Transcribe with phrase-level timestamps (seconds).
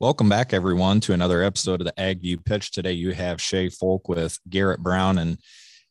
[0.00, 2.70] Welcome back, everyone, to another episode of the AgView Pitch.
[2.70, 5.18] Today, you have Shay Folk with Garrett Brown.
[5.18, 5.36] And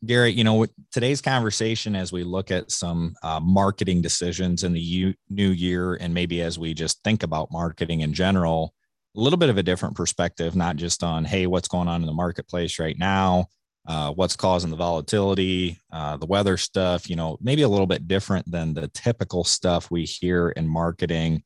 [0.03, 4.81] Garrett, you know, today's conversation, as we look at some uh, marketing decisions in the
[4.81, 8.73] u- new year, and maybe as we just think about marketing in general,
[9.15, 12.07] a little bit of a different perspective, not just on, hey, what's going on in
[12.07, 13.45] the marketplace right now,
[13.87, 18.07] uh, what's causing the volatility, uh, the weather stuff, you know, maybe a little bit
[18.07, 21.43] different than the typical stuff we hear in marketing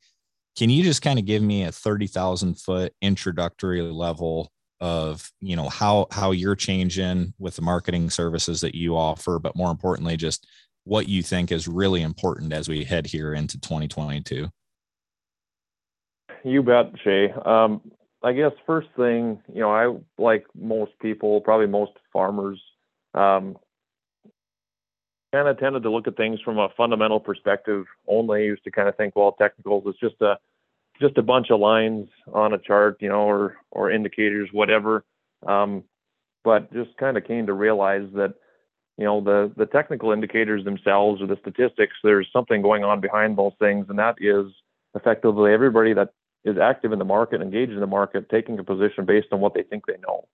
[0.56, 5.68] can you just kind of give me a 30,000 foot introductory level of, you know,
[5.68, 10.46] how, how you're changing with the marketing services that you offer, but more importantly, just
[10.84, 14.48] what you think is really important as we head here into 2022?
[16.44, 17.32] You bet, Shay.
[17.44, 17.80] Um,
[18.22, 22.60] I guess first thing, you know, I like most people, probably most farmers,
[23.14, 23.56] um,
[25.34, 28.44] kind of tended to look at things from a fundamental perspective only.
[28.44, 30.38] Used to kind of think, well, technicals is just a
[31.00, 35.04] just a bunch of lines on a chart, you know, or or indicators, whatever.
[35.46, 35.84] Um,
[36.44, 38.34] but just kind of came to realize that,
[38.96, 43.36] you know, the the technical indicators themselves or the statistics, there's something going on behind
[43.36, 44.46] those things, and that is
[44.94, 46.10] effectively everybody that
[46.44, 49.54] is active in the market, engaged in the market, taking a position based on what
[49.54, 50.28] they think they know.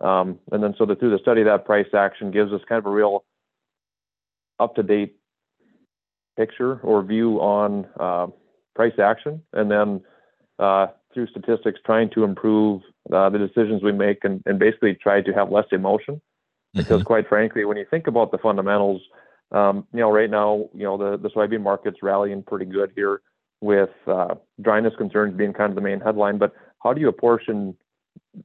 [0.00, 2.86] Um, and then so the, through the study that price action gives us kind of
[2.86, 3.24] a real
[4.60, 5.16] up to date
[6.36, 8.28] picture or view on uh,
[8.78, 10.00] price action, and then
[10.60, 12.80] uh, through statistics, trying to improve
[13.12, 16.20] uh, the decisions we make and, and, basically try to have less emotion.
[16.74, 17.06] Because mm-hmm.
[17.06, 19.00] quite frankly, when you think about the fundamentals,
[19.50, 23.20] um, you know, right now, you know, the, the soybean market's rallying pretty good here
[23.60, 26.38] with uh, dryness concerns being kind of the main headline.
[26.38, 27.74] But how do you apportion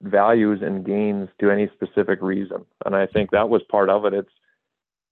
[0.01, 2.65] values and gains to any specific reason?
[2.85, 4.13] And I think that was part of it.
[4.13, 4.31] It's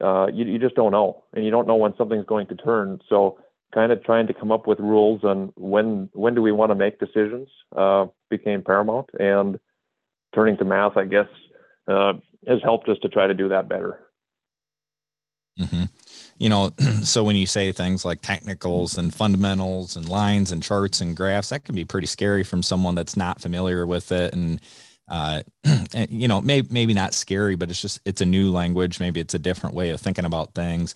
[0.02, 3.00] uh, you, you just don't know, and you don't know when something's going to turn.
[3.08, 3.38] So,
[3.74, 6.76] kind of trying to come up with rules on when when do we want to
[6.76, 9.60] make decisions uh, became paramount, and
[10.34, 11.28] turning to math, I guess,
[11.88, 12.14] uh,
[12.48, 14.00] has helped us to try to do that better.
[15.60, 15.84] Mm-hmm.
[16.38, 16.72] You know,
[17.04, 21.50] so when you say things like technicals and fundamentals and lines and charts and graphs,
[21.50, 24.62] that can be pretty scary from someone that's not familiar with it and
[25.12, 25.44] uh,
[26.10, 29.00] you know, maybe maybe not scary, but it's just it's a new language.
[29.00, 30.96] Maybe it's a different way of thinking about things.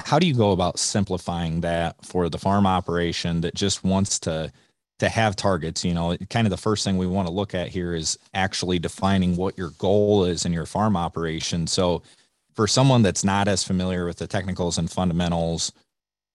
[0.00, 4.52] How do you go about simplifying that for the farm operation that just wants to
[4.98, 5.84] to have targets?
[5.84, 8.78] You know, kind of the first thing we want to look at here is actually
[8.78, 11.66] defining what your goal is in your farm operation.
[11.66, 12.02] So,
[12.54, 15.72] for someone that's not as familiar with the technicals and fundamentals,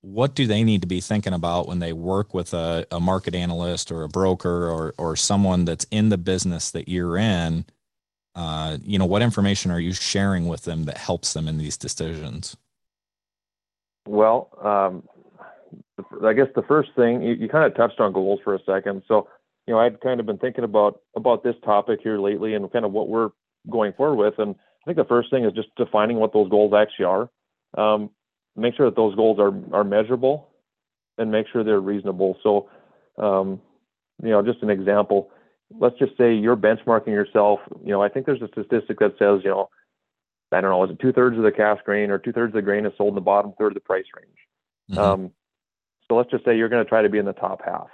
[0.03, 3.33] what do they need to be thinking about when they work with a, a market
[3.33, 7.65] analyst or a broker or or someone that's in the business that you're in
[8.35, 11.77] uh, you know what information are you sharing with them that helps them in these
[11.77, 12.57] decisions
[14.05, 15.03] well um,
[16.25, 19.01] i guess the first thing you, you kind of touched on goals for a second
[19.07, 19.27] so
[19.67, 22.85] you know i'd kind of been thinking about about this topic here lately and kind
[22.85, 23.29] of what we're
[23.69, 26.73] going forward with and i think the first thing is just defining what those goals
[26.73, 27.29] actually are
[27.77, 28.09] um,
[28.55, 30.49] make sure that those goals are are measurable
[31.17, 32.37] and make sure they're reasonable.
[32.43, 32.69] So,
[33.17, 33.61] um,
[34.21, 35.29] you know, just an example.
[35.79, 37.59] Let's just say you're benchmarking yourself.
[37.83, 39.69] You know, I think there's a statistic that says, you know,
[40.53, 42.55] I don't know, is it two thirds of the cash grain or two thirds of
[42.55, 44.37] the grain is sold in the bottom third of the price range.
[44.91, 44.99] Mm-hmm.
[44.99, 45.31] Um,
[46.07, 47.87] so let's just say you're going to try to be in the top half.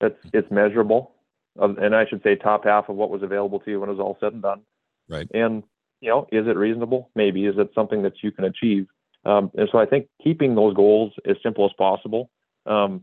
[0.00, 1.12] It's it's measurable,
[1.56, 4.00] and I should say top half of what was available to you when it was
[4.00, 4.62] all said and done.
[5.08, 5.28] Right.
[5.34, 5.62] And
[6.00, 7.10] you know, is it reasonable?
[7.14, 7.44] Maybe.
[7.44, 8.86] Is it something that you can achieve?
[9.24, 12.30] Um, and so I think keeping those goals as simple as possible,
[12.64, 13.02] um,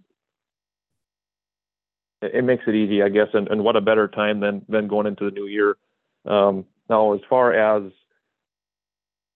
[2.21, 3.27] it, it, makes it easy, I guess.
[3.33, 5.77] And, and, what a better time than than going into the new year.
[6.25, 7.91] Um, now, as far as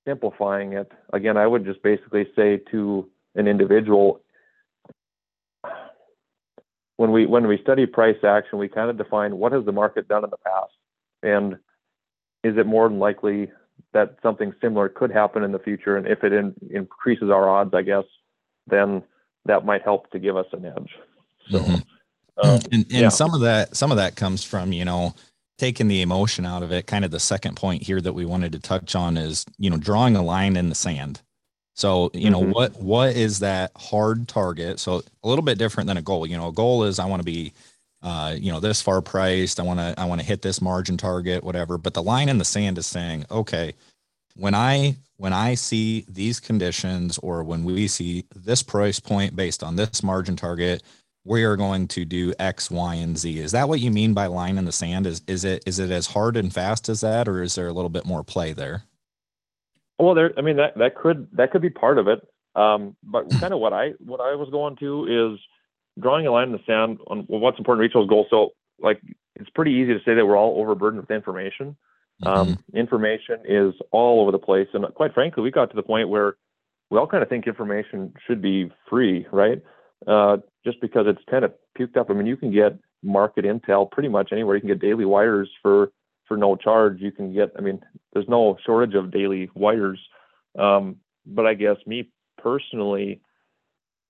[0.08, 4.22] simplifying it, again, I would just basically say to an individual,
[6.98, 10.08] when we when we study price action, we kind of define what has the market
[10.08, 10.74] done in the past,
[11.24, 11.54] and
[12.44, 13.52] is it more than likely
[13.94, 15.98] that something similar could happen in the future.
[15.98, 18.06] And if it in, increases our odds, I guess,
[18.68, 19.04] then
[19.46, 20.92] that might help to give us an edge.
[21.50, 22.48] So, mm-hmm.
[22.48, 23.10] um, and, and yeah.
[23.10, 25.14] some of that, some of that comes from, you know,
[25.62, 26.88] taking the emotion out of it.
[26.88, 29.78] Kind of the second point here that we wanted to touch on is, you know,
[29.78, 31.22] drawing a line in the sand.
[31.76, 32.52] So, you know, mm-hmm.
[32.52, 34.80] what, what is that hard target?
[34.80, 37.20] So a little bit different than a goal, you know, a goal is I want
[37.20, 37.54] to be,
[38.02, 39.60] uh, you know, this far priced.
[39.60, 41.78] I want to, I want to hit this margin target, whatever.
[41.78, 43.76] But the line in the sand is saying, okay,
[44.36, 49.62] when I, when I see these conditions or when we see this price point based
[49.62, 50.82] on this margin target,
[51.24, 53.40] we are going to do X, Y, and Z.
[53.40, 55.06] Is that what you mean by line in the sand?
[55.08, 57.74] Is, is it, is it as hard and fast as that, or is there a
[57.74, 58.84] little bit more play there?
[60.00, 62.28] Well, there, I mean, that, that could, that could be part of it.
[62.56, 63.38] Um, but hmm.
[63.40, 65.40] kind of what I, what I was going to is,
[66.00, 68.28] drawing a line in the sand on what's important to reach those goals.
[68.30, 69.02] So like
[69.36, 71.76] it's pretty easy to say that we're all overburdened with information.
[72.24, 72.78] Um, mm-hmm.
[72.78, 76.36] information is all over the place, and quite frankly, we got to the point where
[76.90, 79.62] we all kind of think information should be free, right?
[80.06, 82.10] Uh, just because it's kind of puked up.
[82.10, 84.56] I mean, you can get market intel pretty much anywhere.
[84.56, 85.92] You can get daily wires for
[86.28, 87.02] for no charge.
[87.02, 87.52] You can get.
[87.58, 87.82] I mean,
[88.14, 90.00] there's no shortage of daily wires.
[90.58, 92.10] Um, but I guess me
[92.42, 93.22] personally,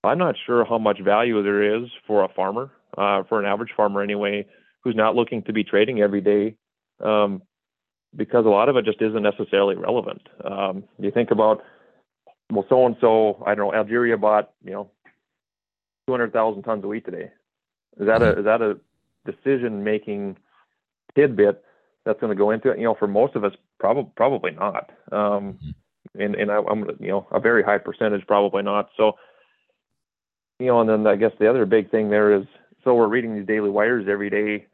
[0.04, 3.72] I'm not sure how much value there is for a farmer, uh, for an average
[3.76, 4.48] farmer anyway,
[4.84, 6.56] who's not looking to be trading every day,
[7.04, 7.42] um,
[8.16, 10.22] because a lot of it just isn't necessarily relevant.
[10.44, 11.62] Um, you think about,
[12.52, 14.92] well, so and so, I don't know, Algeria bought, you know,
[16.12, 17.32] 200,000 tons of wheat today.
[18.00, 18.40] Is that a mm-hmm.
[18.40, 18.78] is that a
[19.26, 20.38] decision making
[21.16, 21.64] tidbit
[22.06, 22.78] that's going to go into it?
[22.78, 24.92] You know, for most of us, probably probably not.
[25.12, 25.70] Um, mm-hmm
[26.18, 28.90] and and I, am you know a very high percentage probably not.
[28.98, 29.14] So
[30.60, 32.46] you know, and then I guess the other big thing there is
[32.84, 34.68] so we're reading these daily wires every day.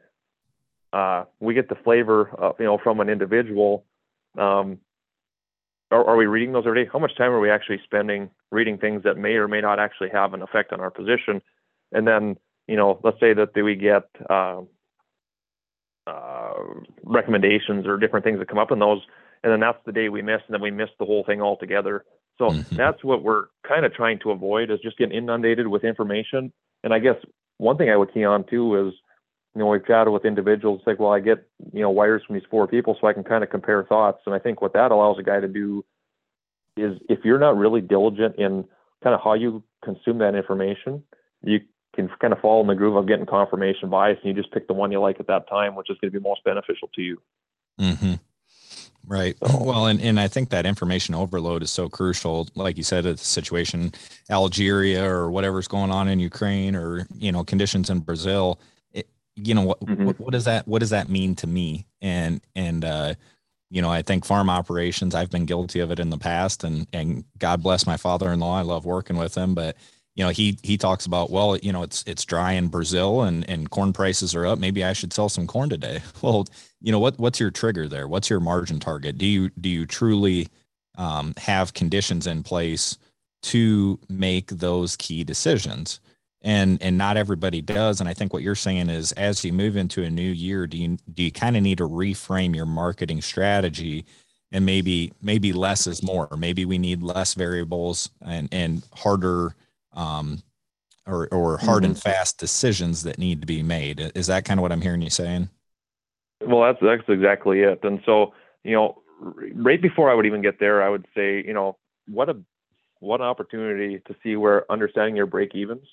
[0.92, 3.84] Uh, we get the flavor, of, you know, from an individual.
[4.38, 4.78] Um,
[5.90, 6.90] are, are we reading those every day?
[6.90, 10.10] How much time are we actually spending reading things that may or may not actually
[10.10, 11.42] have an effect on our position?
[11.92, 12.36] And then,
[12.66, 14.62] you know, let's say that we get uh,
[16.06, 16.54] uh,
[17.02, 19.00] recommendations or different things that come up in those
[19.42, 22.04] and then that's the day we miss, and then we miss the whole thing altogether.
[22.38, 22.76] So mm-hmm.
[22.76, 26.52] that's what we're kind of trying to avoid is just getting inundated with information.
[26.84, 27.16] And I guess
[27.58, 28.94] one thing I would key on too is,
[29.54, 32.46] you know, we've chatted with individuals like, well, I get, you know, wires from these
[32.50, 34.20] four people so I can kind of compare thoughts.
[34.26, 35.84] And I think what that allows a guy to do
[36.78, 38.64] is if you're not really diligent in
[39.02, 41.02] kind of how you consume that information,
[41.42, 41.60] you
[41.94, 44.68] can kind of fall in the groove of getting confirmation bias and you just pick
[44.68, 47.02] the one you like at that time, which is going to be most beneficial to
[47.02, 47.20] you.
[47.80, 48.14] Mm-hmm.
[49.06, 49.36] Right.
[49.44, 52.48] So, well, and, and I think that information overload is so crucial.
[52.54, 53.92] Like you said, it's a situation,
[54.30, 58.60] Algeria or whatever's going on in Ukraine or, you know, conditions in Brazil,
[58.92, 60.04] it, you know, what, mm-hmm.
[60.04, 61.86] what, what does that, what does that mean to me?
[62.00, 63.14] And, and, uh,
[63.70, 66.86] you know, I think farm operations, I've been guilty of it in the past and,
[66.92, 68.58] and God bless my father-in-law.
[68.58, 69.76] I love working with him, but
[70.18, 73.48] you know, he he talks about, well, you know, it's it's dry in Brazil and
[73.48, 74.58] and corn prices are up.
[74.58, 76.02] Maybe I should sell some corn today.
[76.22, 76.46] Well,
[76.80, 78.08] you know, what what's your trigger there?
[78.08, 79.16] What's your margin target?
[79.16, 80.48] Do you do you truly
[80.96, 82.98] um, have conditions in place
[83.42, 86.00] to make those key decisions?
[86.42, 88.00] And and not everybody does.
[88.00, 90.78] And I think what you're saying is, as you move into a new year, do
[90.78, 94.04] you do you kind of need to reframe your marketing strategy?
[94.52, 96.28] And maybe maybe less is more.
[96.38, 99.56] Maybe we need less variables and and harder
[99.94, 100.42] um,
[101.06, 101.92] or or hard mm-hmm.
[101.92, 104.12] and fast decisions that need to be made.
[104.14, 105.48] Is that kind of what I'm hearing you saying?
[106.40, 107.80] Well, that's that's exactly it.
[107.82, 108.32] And so,
[108.62, 111.76] you know, right before I would even get there, I would say, you know,
[112.06, 112.36] what a
[113.00, 115.86] what an opportunity to see where understanding your break evens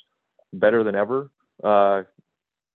[0.60, 1.30] better than ever
[1.64, 2.04] uh,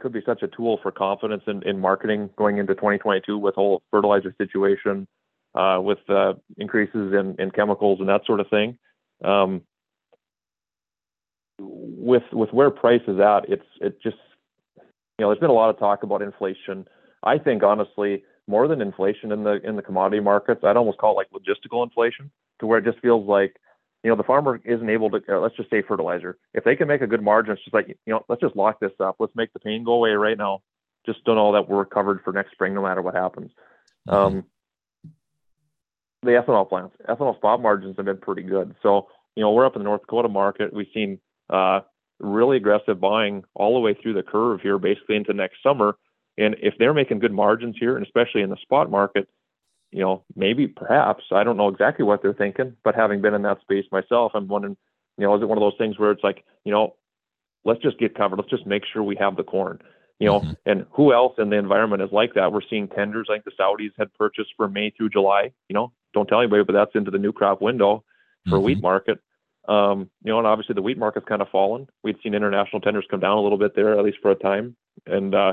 [0.01, 3.83] could be such a tool for confidence in, in marketing going into 2022 with whole
[3.91, 5.07] fertilizer situation,
[5.55, 8.79] uh, with uh, increases in, in chemicals and that sort of thing.
[9.25, 9.63] Um,
[11.59, 14.17] with with where price is at, it's it just
[14.79, 16.87] you know there's been a lot of talk about inflation.
[17.23, 21.13] I think honestly, more than inflation in the in the commodity markets, I'd almost call
[21.13, 22.31] it like logistical inflation,
[22.61, 23.60] to where it just feels like
[24.03, 25.21] you know the farmer isn't able to.
[25.29, 26.39] Uh, let's just say fertilizer.
[26.55, 28.81] If they can make a good margin, it's just like you know let's just lock
[28.81, 29.17] this up.
[29.19, 30.63] Let's make the pain go away right now.
[31.07, 33.51] Just don't know that we're covered for next spring, no matter what happens.
[34.09, 34.17] Mm-hmm.
[34.17, 34.45] Um,
[36.23, 38.75] the ethanol plants, ethanol spot margins have been pretty good.
[38.83, 40.73] So you know we're up in the North Dakota market.
[40.73, 41.19] We've seen
[41.51, 41.81] uh,
[42.19, 45.97] really aggressive buying all the way through the curve here, basically into next summer.
[46.39, 49.29] And if they're making good margins here, and especially in the spot market,
[49.91, 53.43] you know, maybe perhaps I don't know exactly what they're thinking, but having been in
[53.43, 54.77] that space myself, I'm wondering,
[55.19, 56.95] you know, is it one of those things where it's like, you know,
[57.65, 59.81] let's just get covered, let's just make sure we have the corn,
[60.19, 60.53] you know, mm-hmm.
[60.67, 62.53] and who else in the environment is like that?
[62.53, 65.53] We're seeing tenders like the Saudis had purchased for May through July.
[65.69, 68.05] You know, don't tell anybody, but that's into the new crop window
[68.49, 68.65] for mm-hmm.
[68.65, 69.19] wheat market.
[69.69, 71.87] Um, you know, and obviously the wheat market's kind of fallen.
[72.03, 74.77] We'd seen international tenders come down a little bit there, at least for a time,
[75.07, 75.53] and uh,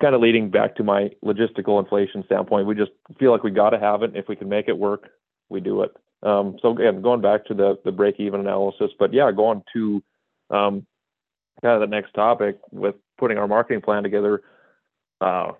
[0.00, 2.66] kind of leading back to my logistical inflation standpoint.
[2.66, 4.14] We just feel like we got to have it.
[4.14, 5.08] If we can make it work,
[5.48, 5.96] we do it.
[6.22, 10.02] Um, so again, going back to the the break even analysis, but yeah, going to
[10.50, 10.86] um,
[11.62, 14.42] kind of the next topic with putting our marketing plan together.
[15.20, 15.52] Uh,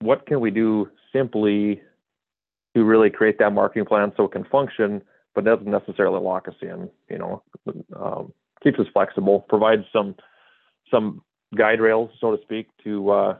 [0.00, 1.80] what can we do simply
[2.76, 5.02] to really create that marketing plan so it can function,
[5.34, 6.88] but doesn't necessarily lock us in.
[7.08, 7.42] You know,
[7.96, 8.32] um,
[8.62, 10.14] keeps us flexible, provides some
[10.90, 11.22] some
[11.56, 13.38] guide rails, so to speak, to uh,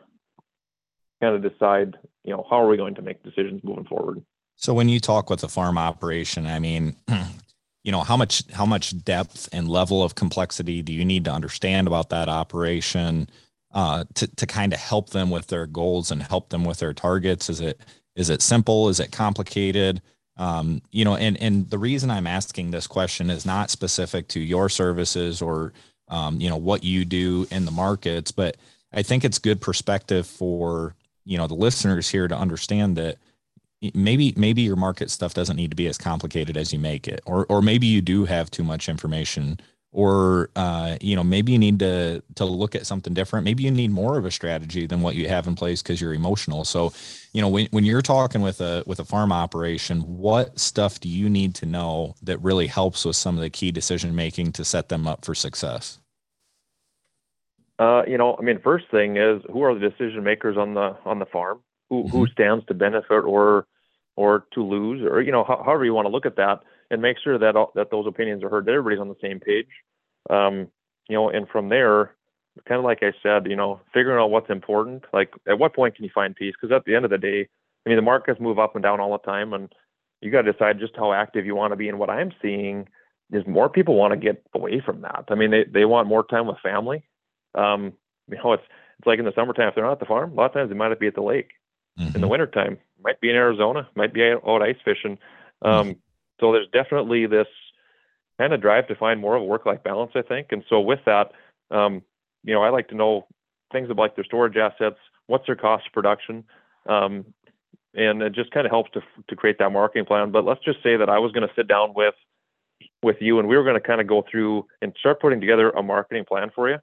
[1.20, 4.22] kind of decide, you know, how are we going to make decisions moving forward.
[4.56, 6.96] So when you talk with a farm operation, I mean,
[7.84, 11.32] you know how much how much depth and level of complexity do you need to
[11.32, 13.28] understand about that operation
[13.72, 16.92] uh, to to kind of help them with their goals and help them with their
[16.92, 17.48] targets?
[17.48, 17.80] Is it
[18.16, 18.88] is it simple?
[18.88, 20.02] Is it complicated?
[20.36, 24.40] Um, you know, and and the reason I'm asking this question is not specific to
[24.40, 25.72] your services or
[26.10, 28.56] um, you know what you do in the markets, but
[28.92, 33.18] I think it's good perspective for you know the listeners here to understand that
[33.94, 37.20] maybe maybe your market stuff doesn't need to be as complicated as you make it,
[37.26, 39.60] or or maybe you do have too much information
[39.92, 43.44] or uh, you know maybe you need to to look at something different.
[43.44, 46.14] Maybe you need more of a strategy than what you have in place because you're
[46.14, 46.64] emotional.
[46.64, 46.92] So
[47.32, 51.08] you know when, when you're talking with a with a farm operation what stuff do
[51.08, 54.64] you need to know that really helps with some of the key decision making to
[54.64, 55.98] set them up for success?
[57.78, 60.96] Uh, you know i mean first thing is who are the decision makers on the
[61.04, 61.60] on the farm?
[61.88, 62.10] Who mm-hmm.
[62.10, 63.66] who stands to benefit or
[64.16, 65.02] or to lose?
[65.02, 67.56] Or you know ho- however you want to look at that and make sure that
[67.56, 69.68] all, that those opinions are heard, that everybody's on the same page.
[70.30, 70.68] Um,
[71.08, 72.14] you know, and from there,
[72.66, 75.04] kind of like I said, you know, figuring out what's important.
[75.12, 76.54] Like, at what point can you find peace?
[76.60, 77.48] Because at the end of the day,
[77.86, 79.72] I mean, the markets move up and down all the time, and
[80.20, 81.88] you got to decide just how active you want to be.
[81.88, 82.88] And what I'm seeing
[83.32, 85.24] is more people want to get away from that.
[85.28, 87.04] I mean, they they want more time with family.
[87.54, 87.92] Um,
[88.30, 88.64] you know, it's
[88.98, 90.70] it's like in the summertime if they're not at the farm, a lot of times
[90.70, 91.50] they might be at the lake.
[91.98, 92.14] Mm-hmm.
[92.14, 95.18] In the wintertime, might be in Arizona, might be out ice fishing.
[95.62, 95.98] Um, mm-hmm.
[96.40, 97.46] So there's definitely this
[98.38, 100.48] kind of drive to find more of a work-life balance, I think.
[100.50, 101.32] And so with that,
[101.70, 102.02] um,
[102.44, 103.26] you know, I like to know
[103.72, 106.44] things about like their storage assets, what's their cost of production,
[106.88, 107.26] um,
[107.94, 110.30] and it just kind of helps to to create that marketing plan.
[110.30, 112.14] But let's just say that I was going to sit down with
[113.02, 115.70] with you and we were going to kind of go through and start putting together
[115.70, 116.78] a marketing plan for you.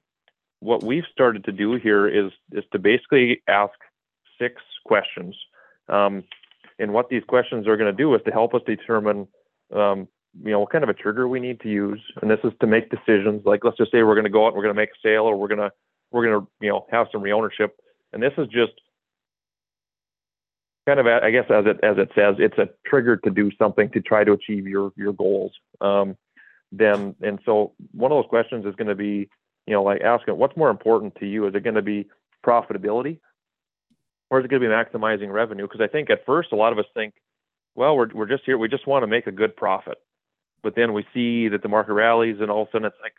[0.60, 3.74] What we've started to do here is is to basically ask
[4.38, 5.34] six questions.
[5.88, 6.24] Um,
[6.78, 9.28] and what these questions are going to do is to help us determine
[9.74, 10.08] um,
[10.42, 12.00] you know, what kind of a trigger we need to use.
[12.20, 13.42] And this is to make decisions.
[13.44, 15.00] Like, let's just say we're going to go out and we're going to make a
[15.02, 15.70] sale or we're going to,
[16.10, 17.76] we're going to, you know, have some reownership.
[18.12, 18.72] And this is just
[20.86, 23.90] kind of, I guess, as it, as it says, it's a trigger to do something
[23.90, 25.52] to try to achieve your, your goals.
[25.80, 26.16] Um,
[26.70, 29.28] then, and so one of those questions is going to be,
[29.66, 31.46] you know, like asking what's more important to you?
[31.46, 32.08] Is it going to be
[32.46, 33.18] profitability
[34.30, 35.64] or is it going to be maximizing revenue?
[35.64, 37.14] Because I think at first, a lot of us think,
[37.76, 38.58] well, we're, we're just here.
[38.58, 39.98] We just want to make a good profit.
[40.62, 43.12] But then we see that the market rallies and all of a sudden it's like,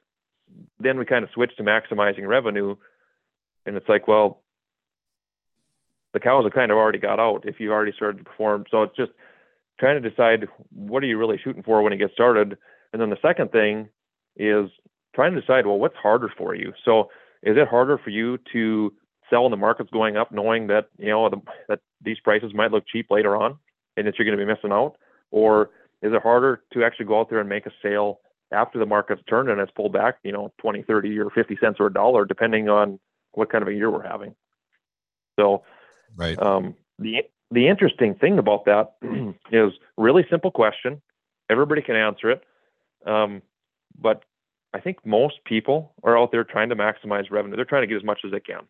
[0.80, 2.76] then we kind of switch to maximizing revenue.
[3.66, 4.42] And it's like, well,
[6.14, 8.66] the cows have kind of already got out if you've already started to perform.
[8.72, 9.12] So it's just
[9.80, 12.58] trying to decide what are you really shooting for when you get started.
[12.92, 13.90] And then the second thing
[14.36, 14.70] is
[15.14, 16.74] trying to decide, well, what's harder for you?
[16.84, 17.10] So
[17.44, 18.94] is it harder for you to
[19.30, 22.72] sell when the market's going up, knowing that, you know, the, that these prices might
[22.72, 23.60] look cheap later on?
[23.98, 24.96] And that you're going to be missing out?
[25.32, 28.20] Or is it harder to actually go out there and make a sale
[28.52, 31.78] after the market's turned and it's pulled back, you know, 20, 30 or 50 cents
[31.80, 33.00] or a dollar, depending on
[33.34, 34.36] what kind of a year we're having.
[35.40, 35.64] So,
[36.16, 36.42] right.
[36.42, 38.96] Um, the, the interesting thing about that
[39.52, 41.02] is really simple question.
[41.50, 42.44] Everybody can answer it.
[43.06, 43.42] Um,
[44.00, 44.24] but
[44.74, 47.56] I think most people are out there trying to maximize revenue.
[47.56, 48.62] They're trying to get as much as they can.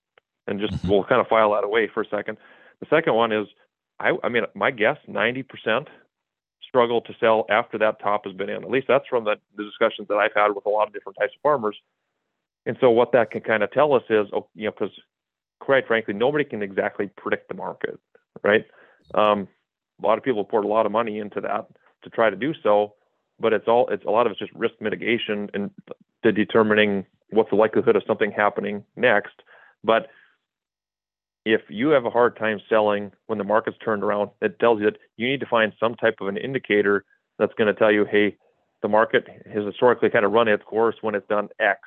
[0.48, 0.90] And just mm-hmm.
[0.90, 2.38] we'll kind of file that away for a second.
[2.80, 3.48] The second one is
[4.00, 5.88] I, I mean, my guess, 90%
[6.68, 8.64] struggle to sell after that top has been in.
[8.64, 11.18] At least that's from the, the discussions that I've had with a lot of different
[11.20, 11.78] types of farmers.
[12.66, 14.94] And so what that can kind of tell us is, oh, you know, because
[15.60, 18.00] quite frankly, nobody can exactly predict the market,
[18.44, 18.66] right?
[19.16, 19.48] Um,
[20.02, 21.68] a lot of people poured a lot of money into that
[22.04, 22.94] to try to do so,
[23.40, 25.72] but it's all it's a lot of it's just risk mitigation and
[26.24, 29.42] determining what's the likelihood of something happening next.
[29.84, 30.08] But
[31.48, 34.86] if you have a hard time selling when the market's turned around, it tells you
[34.86, 37.06] that you need to find some type of an indicator
[37.40, 38.36] that's going to tell you, hey,
[38.82, 41.80] the market has historically kind of run its course when it's done X.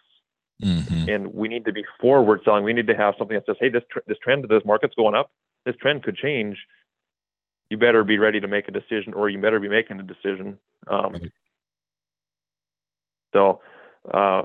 [0.64, 1.10] Mm-hmm.
[1.10, 2.64] And we need to be forward selling.
[2.64, 4.94] We need to have something that says, hey, this, tr- this trend of this market's
[4.94, 5.30] going up.
[5.66, 6.56] This trend could change.
[7.68, 10.58] You better be ready to make a decision or you better be making a decision.
[10.88, 11.32] Um, right.
[13.34, 13.60] So,
[14.12, 14.42] uh,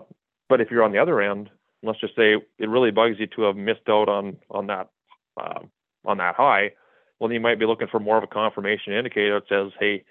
[0.50, 1.50] but if you're on the other end,
[1.84, 4.90] let's just say it really bugs you to have missed out on on that
[5.38, 5.60] uh,
[6.06, 6.72] on that high,
[7.20, 10.04] well, you might be looking for more of a confirmation indicator that says, hey,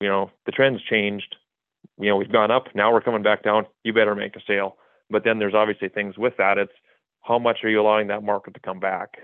[0.00, 1.36] you know, the trend's changed.
[1.98, 2.66] You know, we've gone up.
[2.74, 3.66] Now we're coming back down.
[3.84, 4.76] You better make a sale.
[5.08, 6.58] But then there's obviously things with that.
[6.58, 6.72] It's
[7.22, 9.18] how much are you allowing that market to come back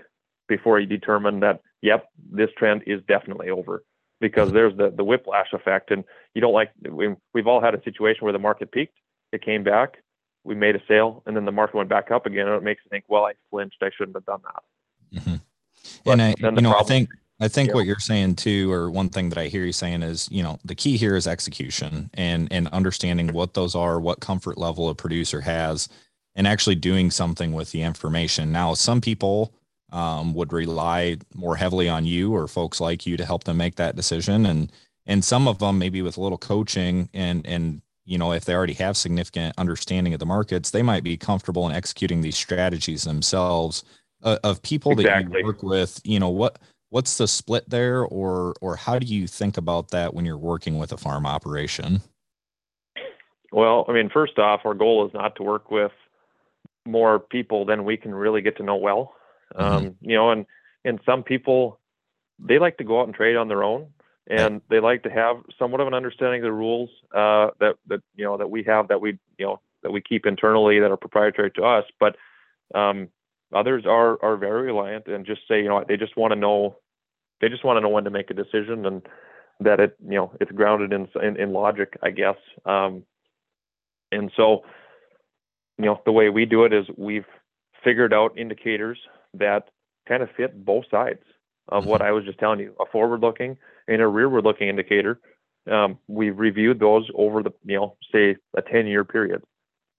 [0.47, 3.83] before you determine that, yep, this trend is definitely over.
[4.19, 5.91] Because there's the, the whiplash effect.
[5.91, 8.97] And you don't like, we, we've all had a situation where the market peaked,
[9.31, 9.97] it came back,
[10.43, 12.47] we made a sale, and then the market went back up again.
[12.47, 13.77] And it makes you think, well, I flinched.
[13.81, 14.63] I shouldn't have done that.
[15.13, 15.35] Mm-hmm.
[16.05, 17.09] And I, you know, problem, I think
[17.39, 20.27] I think what you're saying too, or one thing that I hear you saying is,
[20.31, 24.57] you know, the key here is execution and and understanding what those are, what comfort
[24.57, 25.87] level a producer has,
[26.35, 28.51] and actually doing something with the information.
[28.51, 29.53] Now, some people
[29.91, 33.75] um, would rely more heavily on you or folks like you to help them make
[33.75, 34.71] that decision, and
[35.05, 38.55] and some of them maybe with a little coaching and and you know if they
[38.55, 43.03] already have significant understanding of the markets, they might be comfortable in executing these strategies
[43.03, 43.83] themselves.
[44.23, 45.31] Uh, of people exactly.
[45.31, 46.57] that you work with, you know what
[46.89, 48.03] what's the split there?
[48.03, 52.01] Or or how do you think about that when you're working with a farm operation?
[53.51, 55.91] Well i mean first off our goal is not to work with
[56.85, 59.13] more people than we can really get to know well.
[59.55, 59.63] Mm-hmm.
[59.63, 60.45] um, you know and
[60.83, 61.79] and some people
[62.39, 63.87] they like to go out and trade on their own
[64.29, 68.01] and they like to have somewhat of an understanding of the rules uh, that that
[68.15, 70.97] you know that we have that we you know that we keep internally that are
[70.97, 71.85] proprietary to us.
[71.99, 72.17] But
[72.75, 73.09] um,
[73.53, 76.77] Others are are very reliant and just say, you know, they just want to know,
[77.41, 79.01] they just want to know when to make a decision and
[79.59, 82.37] that it, you know, it's grounded in in, in logic, I guess.
[82.65, 83.03] Um,
[84.11, 84.63] and so,
[85.77, 87.25] you know, the way we do it is we've
[87.83, 88.97] figured out indicators
[89.33, 89.69] that
[90.07, 91.23] kind of fit both sides
[91.69, 92.07] of what mm-hmm.
[92.07, 95.19] I was just telling you, a forward-looking and a rearward-looking indicator.
[95.69, 99.43] Um, we've reviewed those over the, you know, say a 10-year period,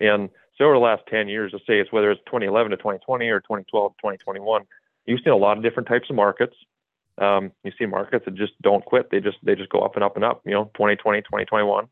[0.00, 3.28] and so over the last 10 years, let's say it's whether it's 2011 to 2020
[3.28, 4.64] or 2012 to 2021,
[5.06, 6.54] you've seen a lot of different types of markets.
[7.18, 9.10] Um, you see markets that just don't quit.
[9.10, 10.42] They just they just go up and up and up.
[10.44, 11.88] You know, 2020, 2021,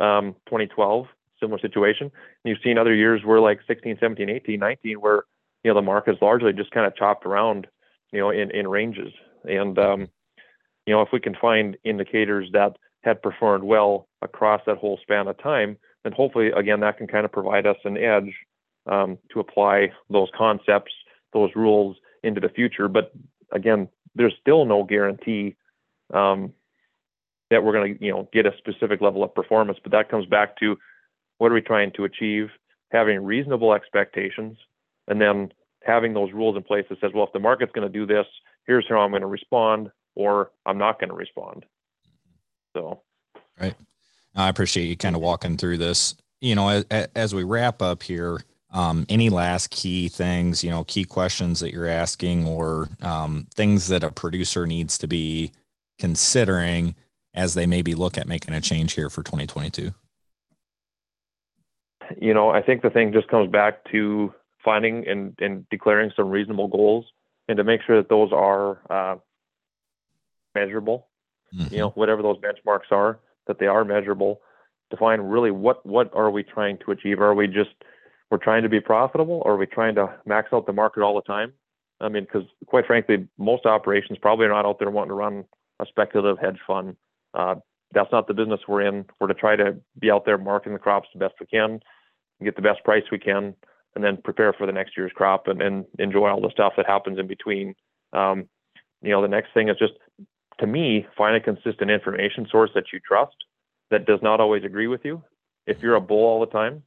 [0.00, 1.06] um, 2012,
[1.38, 2.04] similar situation.
[2.04, 2.12] And
[2.44, 5.24] you've seen other years where like 16, 17, 18, 19, where
[5.64, 7.66] you know the market's largely just kind of chopped around,
[8.12, 9.12] you know, in in ranges.
[9.44, 10.08] And um,
[10.86, 15.28] you know, if we can find indicators that had performed well across that whole span
[15.28, 18.34] of time, and hopefully, again, that can kind of provide us an edge
[18.86, 20.92] um, to apply those concepts,
[21.32, 22.88] those rules into the future.
[22.88, 23.12] But
[23.52, 25.56] again, there's still no guarantee
[26.12, 26.52] um,
[27.50, 29.78] that we're going to, you know, get a specific level of performance.
[29.82, 30.76] But that comes back to
[31.38, 32.48] what are we trying to achieve?
[32.90, 34.56] Having reasonable expectations,
[35.06, 35.52] and then
[35.84, 38.26] having those rules in place that says, well, if the market's going to do this,
[38.66, 41.64] here's how I'm going to respond, or I'm not going to respond.
[42.76, 43.02] So,
[43.60, 43.74] right.
[44.34, 46.14] I appreciate you kind of walking through this.
[46.40, 48.40] You know, as, as we wrap up here,
[48.72, 53.88] um, any last key things, you know, key questions that you're asking or um, things
[53.88, 55.52] that a producer needs to be
[55.98, 56.94] considering
[57.34, 59.92] as they maybe look at making a change here for 2022?
[62.20, 64.32] You know, I think the thing just comes back to
[64.64, 67.06] finding and, and declaring some reasonable goals
[67.48, 69.16] and to make sure that those are uh,
[70.54, 71.08] measurable,
[71.54, 71.72] mm-hmm.
[71.72, 74.40] you know, whatever those benchmarks are that they are measurable,
[74.90, 77.20] define really what what are we trying to achieve?
[77.20, 77.70] Are we just
[78.30, 81.14] we're trying to be profitable, or are we trying to max out the market all
[81.14, 81.52] the time?
[82.00, 85.44] I mean, because quite frankly, most operations probably are not out there wanting to run
[85.80, 86.96] a speculative hedge fund.
[87.34, 87.56] Uh,
[87.92, 89.04] that's not the business we're in.
[89.20, 91.80] We're to try to be out there marketing the crops the best we can,
[92.42, 93.54] get the best price we can,
[93.94, 96.86] and then prepare for the next year's crop and, and enjoy all the stuff that
[96.86, 97.74] happens in between.
[98.12, 98.48] Um,
[99.02, 99.94] you know, the next thing is just
[100.60, 103.36] to me, find a consistent information source that you trust
[103.90, 105.22] that does not always agree with you.
[105.66, 106.82] If you're a bull all the time,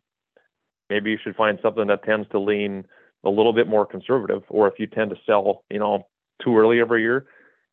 [0.90, 2.86] maybe you should find something that tends to lean
[3.24, 4.44] a little bit more conservative.
[4.50, 6.08] Or if you tend to sell, you know,
[6.44, 7.26] too early every year,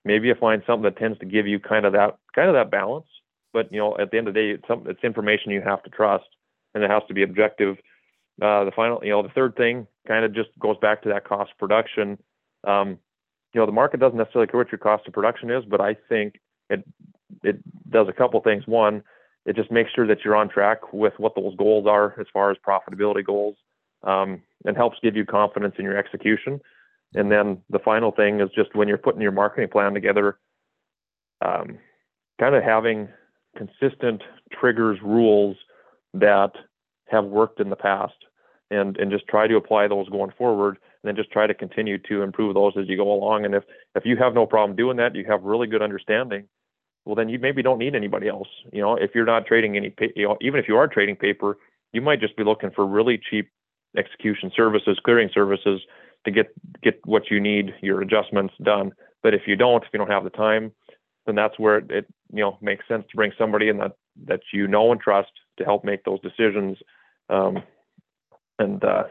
[0.05, 2.71] maybe you find something that tends to give you kind of that kind of that
[2.71, 3.07] balance.
[3.53, 5.83] But you know, at the end of the day, it's, some, it's information you have
[5.83, 6.27] to trust,
[6.75, 7.77] and it has to be objective.
[8.41, 11.27] Uh, the final, you know, the third thing kind of just goes back to that
[11.27, 12.19] cost production.
[12.67, 12.99] Um,
[13.53, 15.97] you know, the market doesn't necessarily care what your cost of production is, but I
[16.09, 16.85] think it
[17.43, 17.59] it
[17.91, 18.67] does a couple things.
[18.67, 19.03] One,
[19.47, 22.51] it just makes sure that you're on track with what those goals are as far
[22.51, 23.57] as profitability goals,
[24.03, 26.61] um, and helps give you confidence in your execution.
[27.15, 30.39] And then the final thing is just when you're putting your marketing plan together,
[31.45, 31.79] um,
[32.39, 33.09] kind of having
[33.57, 35.57] consistent triggers, rules
[36.15, 36.53] that
[37.09, 38.15] have worked in the past,
[38.71, 41.99] and and just try to apply those going forward and then just try to continue
[41.99, 43.45] to improve those as you go along.
[43.45, 46.47] And if if you have no problem doing that, you have really good understanding.
[47.05, 48.49] Well, then you maybe don't need anybody else.
[48.73, 51.59] You know, if you're not trading any, you know, even if you are trading paper,
[51.93, 53.51] you might just be looking for really cheap
[53.97, 55.81] execution services, clearing services
[56.25, 56.53] to get
[56.83, 58.93] get what you need, your adjustments done.
[59.23, 60.73] But if you don't, if you don't have the time,
[61.27, 63.93] then that's where it, it you know makes sense to bring somebody in that
[64.27, 66.77] that you know and trust to help make those decisions.
[67.29, 67.63] Um,
[68.61, 69.05] and uh,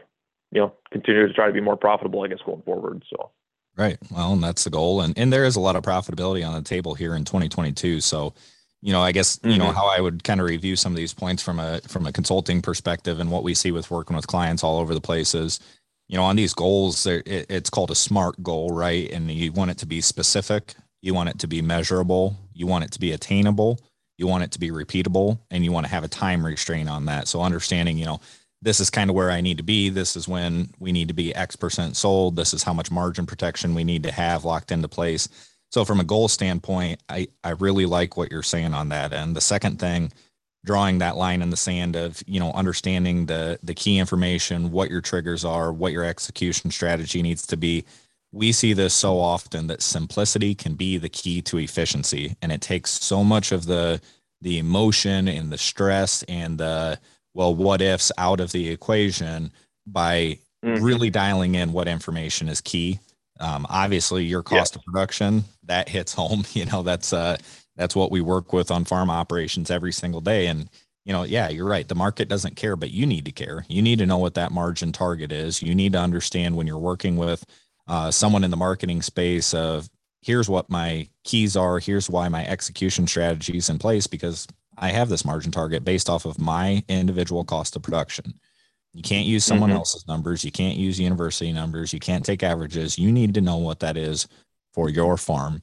[0.50, 3.04] you know, continue to try to be more profitable, I guess, going forward.
[3.08, 3.30] So.
[3.76, 3.98] Right.
[4.10, 5.00] Well, and that's the goal.
[5.00, 8.00] And, and there is a lot of profitability on the table here in 2022.
[8.00, 8.34] So,
[8.82, 9.50] you know, I guess, mm-hmm.
[9.50, 9.74] you know, mm-hmm.
[9.74, 12.62] how I would kind of review some of these points from a, from a consulting
[12.62, 15.60] perspective and what we see with working with clients all over the place is,
[16.08, 19.08] you know, on these goals, it, it's called a SMART goal, right?
[19.12, 22.82] And you want it to be specific, you want it to be measurable, you want
[22.82, 23.78] it to be attainable,
[24.18, 27.04] you want it to be repeatable, and you want to have a time restraint on
[27.04, 27.28] that.
[27.28, 28.20] So understanding, you know,
[28.62, 29.88] this is kind of where I need to be.
[29.88, 32.36] This is when we need to be X percent sold.
[32.36, 35.28] This is how much margin protection we need to have locked into place.
[35.70, 39.12] So from a goal standpoint, I, I really like what you're saying on that.
[39.12, 40.12] And the second thing,
[40.64, 44.90] drawing that line in the sand of, you know, understanding the the key information, what
[44.90, 47.84] your triggers are, what your execution strategy needs to be.
[48.32, 52.36] We see this so often that simplicity can be the key to efficiency.
[52.42, 54.00] And it takes so much of the
[54.42, 56.98] the emotion and the stress and the
[57.34, 59.52] well, what ifs out of the equation
[59.86, 60.82] by mm-hmm.
[60.82, 63.00] really dialing in what information is key.
[63.38, 66.44] Um, obviously, your cost of production that hits home.
[66.52, 67.38] You know, that's uh,
[67.76, 70.46] that's what we work with on farm operations every single day.
[70.46, 70.68] And
[71.04, 71.88] you know, yeah, you're right.
[71.88, 73.64] The market doesn't care, but you need to care.
[73.68, 75.62] You need to know what that margin target is.
[75.62, 77.44] You need to understand when you're working with
[77.88, 79.88] uh, someone in the marketing space of
[80.20, 81.78] here's what my keys are.
[81.78, 84.46] Here's why my execution strategy is in place because
[84.80, 88.34] I have this margin target based off of my individual cost of production.
[88.94, 89.76] You can't use someone mm-hmm.
[89.76, 90.44] else's numbers.
[90.44, 91.92] You can't use university numbers.
[91.92, 92.98] You can't take averages.
[92.98, 94.26] You need to know what that is
[94.72, 95.62] for your farm.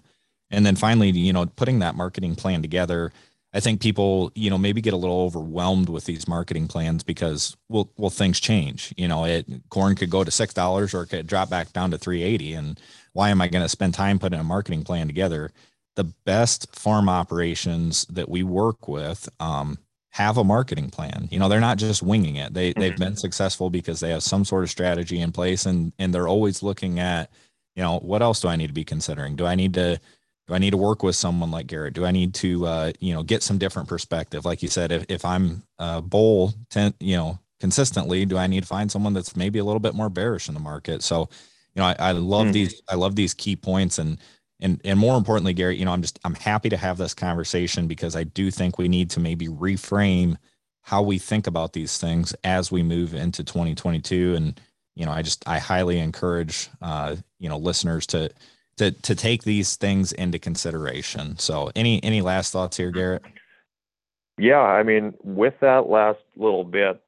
[0.50, 3.12] And then finally, you know, putting that marketing plan together.
[3.54, 7.58] I think people, you know, maybe get a little overwhelmed with these marketing plans because
[7.70, 8.94] well, well, things change.
[8.98, 11.92] You know, it corn could go to six dollars or it could drop back down
[11.92, 12.54] to three eighty.
[12.54, 12.80] And
[13.14, 15.52] why am I going to spend time putting a marketing plan together?
[15.98, 19.80] The best farm operations that we work with um,
[20.12, 21.28] have a marketing plan.
[21.32, 22.54] You know, they're not just winging it.
[22.54, 22.80] They mm-hmm.
[22.80, 26.28] they've been successful because they have some sort of strategy in place, and and they're
[26.28, 27.32] always looking at,
[27.76, 29.36] you know, what else do I need to be considering?
[29.36, 30.00] Do I need to
[30.48, 31.96] do I need to work with someone like Garrett?
[31.96, 34.46] Do I need to uh, you know get some different perspective?
[34.46, 38.62] Like you said, if if I'm a bull, ten, you know, consistently, do I need
[38.62, 41.02] to find someone that's maybe a little bit more bearish in the market?
[41.02, 41.22] So,
[41.74, 42.54] you know, I, I love mm.
[42.54, 44.20] these I love these key points and
[44.60, 47.88] and and more importantly Garrett, you know i'm just i'm happy to have this conversation
[47.88, 50.38] because i do think we need to maybe reframe
[50.82, 54.62] how we think about these things as we move into 2022 and
[54.96, 58.30] you know i just i highly encourage uh you know listeners to
[58.78, 61.38] to to take these things into consideration.
[61.38, 63.24] So any any last thoughts here garrett?
[64.38, 67.02] Yeah i mean with that last little bit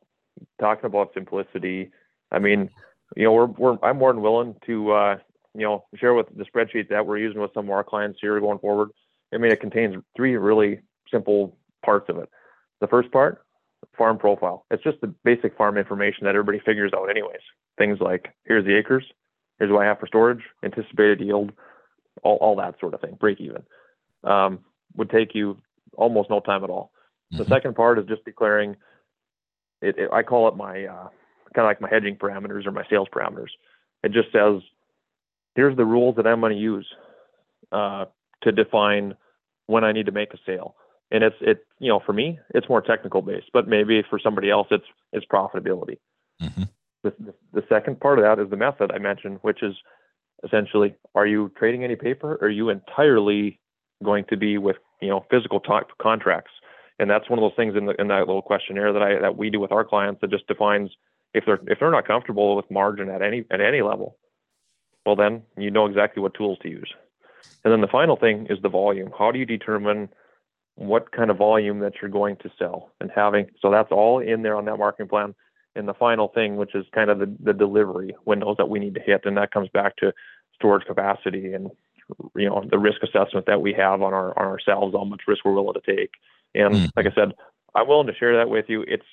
[0.59, 1.91] talking about simplicity
[2.31, 2.69] i mean
[3.15, 5.17] you know we're, we're i'm more than willing to uh
[5.55, 8.39] you know, share with the spreadsheet that we're using with some of our clients here
[8.39, 8.89] going forward.
[9.33, 10.79] I mean, it contains three really
[11.11, 12.29] simple parts of it.
[12.81, 13.43] The first part,
[13.97, 14.65] farm profile.
[14.71, 17.41] It's just the basic farm information that everybody figures out anyways.
[17.77, 19.05] Things like here's the acres,
[19.57, 21.51] here's what I have for storage, anticipated yield,
[22.23, 23.63] all, all that sort of thing, break even.
[24.23, 24.59] Um,
[24.95, 25.57] would take you
[25.95, 26.91] almost no time at all.
[27.33, 27.43] Mm-hmm.
[27.43, 28.75] The second part is just declaring
[29.81, 31.07] it, it I call it my uh,
[31.55, 33.49] kind of like my hedging parameters or my sales parameters.
[34.03, 34.61] It just says
[35.59, 36.87] here's the rules that I'm going to use
[37.73, 38.05] uh,
[38.43, 39.13] to define
[39.67, 40.75] when I need to make a sale.
[41.11, 44.49] And it's it you know for me it's more technical based, but maybe for somebody
[44.49, 45.97] else it's it's profitability.
[46.41, 46.63] Mm-hmm.
[47.03, 49.75] The, the, the second part of that is the method I mentioned, which is
[50.45, 52.35] essentially are you trading any paper?
[52.35, 53.59] Or are you entirely
[54.01, 56.51] going to be with you know physical type contracts?
[56.99, 59.35] And that's one of those things in the in that little questionnaire that I that
[59.35, 60.91] we do with our clients that just defines
[61.33, 64.17] if they're if they're not comfortable with margin at any at any level,
[65.09, 66.93] well, then you know exactly what tools to use.
[67.63, 69.11] And then the final thing is the volume.
[69.17, 70.09] How do you determine
[70.75, 73.47] what kind of volume that you're going to sell and having?
[73.59, 75.33] So that's all in there on that marketing plan.
[75.75, 78.93] And the final thing, which is kind of the, the delivery windows that we need
[78.95, 80.13] to hit, and that comes back to
[80.53, 81.71] storage capacity and
[82.35, 85.43] you know the risk assessment that we have on our on ourselves, how much risk
[85.43, 86.11] we're willing to take.
[86.53, 86.89] And mm.
[86.95, 87.33] like I said,
[87.73, 88.83] I'm willing to share that with you.
[88.87, 89.05] It's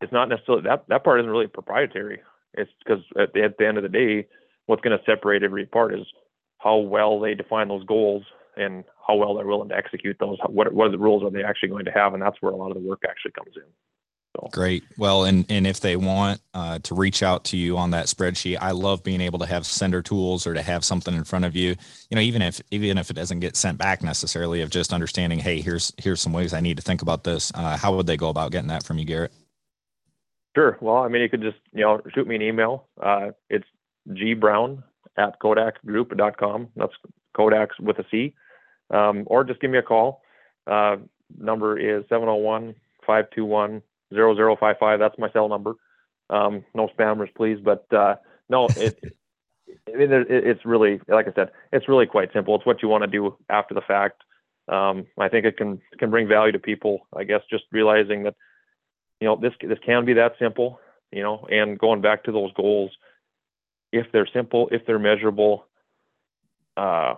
[0.00, 2.20] it's not necessarily that that part isn't really proprietary.
[2.52, 4.26] It's because at the, at the end of the day,
[4.66, 6.06] what's going to separate every part is
[6.58, 8.24] how well they define those goals
[8.56, 10.38] and how well they're willing to execute those.
[10.48, 12.56] What what are the rules are they actually going to have, and that's where a
[12.56, 13.62] lot of the work actually comes in.
[14.36, 14.48] So.
[14.52, 14.82] Great.
[14.98, 18.58] Well, and and if they want uh, to reach out to you on that spreadsheet,
[18.60, 21.54] I love being able to have sender tools or to have something in front of
[21.54, 21.76] you.
[22.10, 25.38] You know, even if even if it doesn't get sent back necessarily, of just understanding,
[25.38, 27.52] hey, here's here's some ways I need to think about this.
[27.54, 29.32] Uh, how would they go about getting that from you, Garrett?
[30.56, 30.78] Sure.
[30.80, 32.88] Well, I mean, you could just you know shoot me an email.
[33.00, 33.66] Uh, it's
[34.08, 34.82] gbrown
[35.16, 36.68] at kodakgroup.com.
[36.76, 36.92] That's
[37.36, 38.34] Kodak with a C.
[38.90, 40.22] Um, or just give me a call.
[40.66, 40.96] Uh,
[41.38, 42.74] number is 701
[43.06, 44.98] 521 0055.
[44.98, 45.74] That's my cell number.
[46.30, 47.58] Um, no spammers, please.
[47.62, 48.16] But uh,
[48.48, 48.98] no, it,
[49.92, 52.54] I mean, it, it's really, like I said, it's really quite simple.
[52.54, 54.22] It's what you want to do after the fact.
[54.68, 57.06] Um, I think it can can bring value to people.
[57.14, 58.34] I guess just realizing that,
[59.20, 60.80] you know, this this can be that simple.
[61.12, 62.90] You know, and going back to those goals
[63.94, 65.66] if they're simple, if they're measurable,
[66.76, 67.14] uh,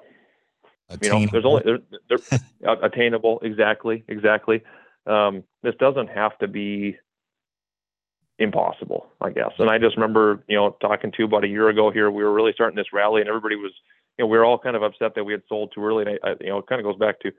[1.02, 3.40] you know, there's only they're, they're attainable.
[3.42, 4.62] Exactly, exactly.
[5.06, 6.96] Um, this doesn't have to be
[8.38, 9.52] impossible, I guess.
[9.58, 12.32] And I just remember, you know, talking to about a year ago here, we were
[12.32, 13.72] really starting this rally, and everybody was,
[14.18, 16.04] you know, we were all kind of upset that we had sold too early.
[16.04, 17.32] And I, I you know, it kind of goes back to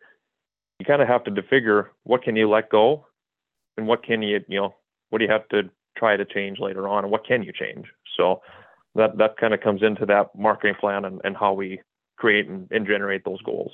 [0.80, 3.06] you kind of have to figure what can you let go,
[3.78, 4.76] and what can you, you know,
[5.10, 7.86] what do you have to try to change later on, and what can you change.
[8.18, 8.42] So
[8.98, 11.80] that that kind of comes into that marketing plan and, and how we
[12.18, 13.72] create and, and generate those goals.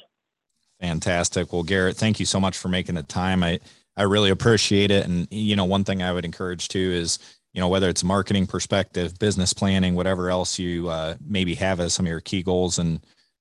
[0.79, 1.53] Fantastic.
[1.53, 3.43] Well, Garrett, thank you so much for making the time.
[3.43, 3.59] I
[3.95, 5.05] I really appreciate it.
[5.05, 7.19] And you know, one thing I would encourage too is
[7.53, 11.93] you know whether it's marketing perspective, business planning, whatever else you uh, maybe have as
[11.93, 12.77] some of your key goals.
[12.77, 12.99] And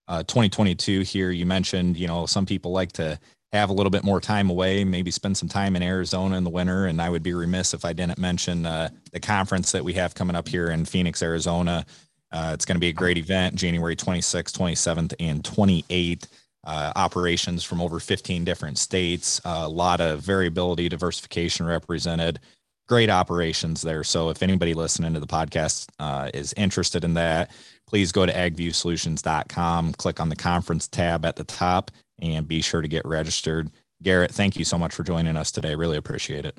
[0.09, 3.19] uh, 2022 here, you mentioned you know some people like to
[3.53, 6.51] have a little bit more time away, maybe spend some time in Arizona in the
[6.51, 6.87] winter.
[6.87, 10.15] And I would be remiss if I didn't mention uh, the conference that we have
[10.15, 11.85] coming up here in Phoenix, Arizona.
[12.31, 16.29] Uh, it's going to be a great event, January 26th, 27th, and 28th.
[16.65, 22.39] Uh, operations from over 15 different states, a lot of variability, diversification represented.
[22.87, 24.05] Great operations there.
[24.05, 27.51] So if anybody listening to the podcast uh, is interested in that,
[27.89, 31.91] please go to agviewsolutions.com, click on the conference tab at the top,
[32.23, 33.71] and be sure to get registered.
[34.03, 35.75] Garrett, thank you so much for joining us today.
[35.75, 36.57] Really appreciate it.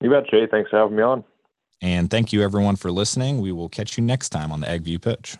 [0.00, 0.46] You bet, Shay.
[0.46, 1.24] Thanks for having me on.
[1.82, 3.40] And thank you, everyone, for listening.
[3.40, 5.36] We will catch you next time on the AgView Pitch.